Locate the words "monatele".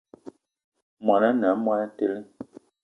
1.63-2.19